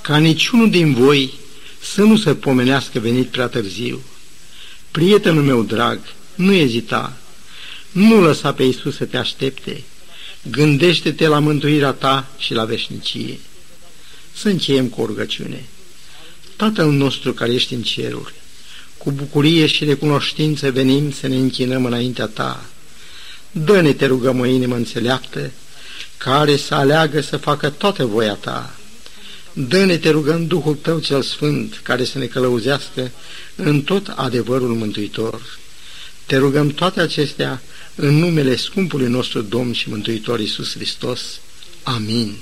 ca 0.00 0.16
niciunul 0.16 0.70
din 0.70 0.94
voi 0.94 1.32
să 1.80 2.02
nu 2.02 2.16
se 2.16 2.34
pomenească 2.34 2.98
venit 2.98 3.28
prea 3.28 3.46
târziu. 3.46 4.00
Prietenul 4.90 5.42
meu 5.42 5.62
drag, 5.62 5.98
nu 6.34 6.52
ezita, 6.52 7.16
nu 7.90 8.20
lăsa 8.20 8.52
pe 8.52 8.62
Iisus 8.62 8.96
să 8.96 9.04
te 9.04 9.16
aștepte, 9.16 9.82
gândește-te 10.50 11.26
la 11.26 11.38
mântuirea 11.38 11.92
ta 11.92 12.26
și 12.38 12.54
la 12.54 12.64
veșnicie. 12.64 13.38
Să 14.32 14.48
încheiem 14.48 14.86
cu 14.86 15.00
o 15.00 15.06
rugăciune. 15.06 15.64
Tatăl 16.56 16.90
nostru 16.90 17.32
care 17.32 17.52
ești 17.52 17.74
în 17.74 17.82
ceruri, 17.82 18.34
cu 19.04 19.10
bucurie 19.10 19.66
și 19.66 19.84
recunoștință 19.84 20.70
venim 20.70 21.12
să 21.12 21.26
ne 21.26 21.36
închinăm 21.36 21.84
înaintea 21.84 22.26
Ta. 22.26 22.64
Dă-ne, 23.50 23.92
te 23.92 24.06
rugăm, 24.06 24.40
o 24.40 24.44
inimă 24.44 24.74
înțeleaptă, 24.74 25.50
care 26.16 26.56
să 26.56 26.74
aleagă 26.74 27.20
să 27.20 27.36
facă 27.36 27.70
toată 27.70 28.04
voia 28.04 28.34
Ta. 28.34 28.74
Dă-ne, 29.52 29.96
te 29.96 30.10
rugăm, 30.10 30.46
Duhul 30.46 30.74
Tău 30.74 30.98
cel 30.98 31.22
Sfânt, 31.22 31.80
care 31.82 32.04
să 32.04 32.18
ne 32.18 32.26
călăuzească 32.26 33.10
în 33.56 33.82
tot 33.82 34.12
adevărul 34.14 34.74
mântuitor. 34.74 35.58
Te 36.26 36.36
rugăm 36.36 36.68
toate 36.68 37.00
acestea 37.00 37.62
în 37.94 38.14
numele 38.18 38.56
scumpului 38.56 39.08
nostru 39.08 39.42
Domn 39.42 39.72
și 39.72 39.88
Mântuitor 39.88 40.40
Iisus 40.40 40.74
Hristos. 40.74 41.20
Amin. 41.82 42.36